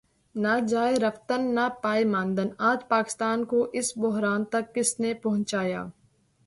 نہ 0.35 0.53
جائے 0.67 0.95
رفتن 0.95 1.41
نہ 1.55 1.67
پائے 1.81 2.03
ماندن 2.05 2.47
آج 2.69 2.87
پاکستان 2.87 3.45
کو 3.45 3.67
اس 3.73 3.91
بحران 3.97 4.45
تک 4.45 4.73
کس 4.75 4.99
نے 4.99 5.13
پہنچایا؟ 5.13 5.85